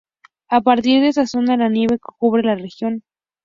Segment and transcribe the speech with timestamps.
[0.49, 3.03] A partir de esa zona la nieve cubre la región.